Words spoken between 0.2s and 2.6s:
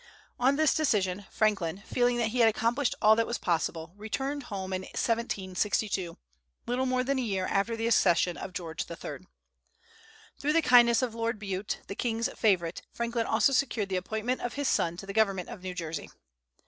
On this decision, Franklin, feeling that he had